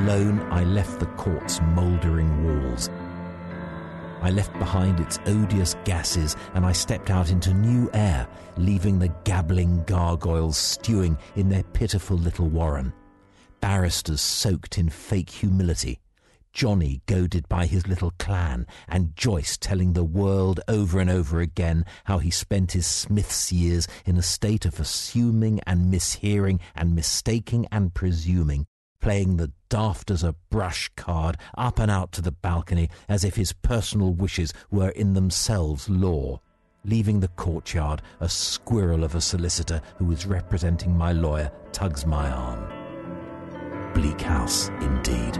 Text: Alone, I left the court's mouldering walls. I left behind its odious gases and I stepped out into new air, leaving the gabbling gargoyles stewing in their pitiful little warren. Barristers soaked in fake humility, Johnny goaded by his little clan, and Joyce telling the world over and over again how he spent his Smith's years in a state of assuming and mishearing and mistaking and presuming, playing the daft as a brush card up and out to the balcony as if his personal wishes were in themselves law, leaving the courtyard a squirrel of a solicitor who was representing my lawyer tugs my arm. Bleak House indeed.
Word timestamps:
Alone, 0.00 0.40
I 0.50 0.64
left 0.64 0.98
the 0.98 1.04
court's 1.06 1.60
mouldering 1.60 2.42
walls. 2.42 2.88
I 4.22 4.30
left 4.30 4.50
behind 4.58 4.98
its 4.98 5.18
odious 5.26 5.76
gases 5.84 6.36
and 6.54 6.64
I 6.64 6.72
stepped 6.72 7.10
out 7.10 7.30
into 7.30 7.52
new 7.52 7.90
air, 7.92 8.26
leaving 8.56 8.98
the 8.98 9.12
gabbling 9.24 9.84
gargoyles 9.84 10.56
stewing 10.56 11.18
in 11.36 11.50
their 11.50 11.64
pitiful 11.64 12.16
little 12.16 12.48
warren. 12.48 12.94
Barristers 13.60 14.22
soaked 14.22 14.78
in 14.78 14.88
fake 14.88 15.28
humility, 15.28 16.00
Johnny 16.54 17.02
goaded 17.04 17.46
by 17.50 17.66
his 17.66 17.86
little 17.86 18.14
clan, 18.18 18.66
and 18.88 19.14
Joyce 19.14 19.58
telling 19.58 19.92
the 19.92 20.02
world 20.02 20.60
over 20.66 20.98
and 20.98 21.10
over 21.10 21.40
again 21.40 21.84
how 22.04 22.20
he 22.20 22.30
spent 22.30 22.72
his 22.72 22.86
Smith's 22.86 23.52
years 23.52 23.86
in 24.06 24.16
a 24.16 24.22
state 24.22 24.64
of 24.64 24.80
assuming 24.80 25.60
and 25.66 25.92
mishearing 25.92 26.58
and 26.74 26.94
mistaking 26.94 27.66
and 27.70 27.92
presuming, 27.92 28.66
playing 29.00 29.36
the 29.36 29.50
daft 29.68 30.10
as 30.10 30.22
a 30.22 30.34
brush 30.50 30.90
card 30.96 31.36
up 31.56 31.78
and 31.78 31.90
out 31.90 32.12
to 32.12 32.22
the 32.22 32.32
balcony 32.32 32.88
as 33.08 33.24
if 33.24 33.36
his 33.36 33.52
personal 33.52 34.12
wishes 34.12 34.52
were 34.70 34.90
in 34.90 35.14
themselves 35.14 35.88
law, 35.88 36.40
leaving 36.84 37.20
the 37.20 37.28
courtyard 37.28 38.02
a 38.20 38.28
squirrel 38.28 39.04
of 39.04 39.14
a 39.14 39.20
solicitor 39.20 39.80
who 39.96 40.04
was 40.04 40.26
representing 40.26 40.96
my 40.96 41.12
lawyer 41.12 41.50
tugs 41.72 42.04
my 42.06 42.30
arm. 42.30 43.92
Bleak 43.94 44.20
House 44.20 44.68
indeed. 44.80 45.38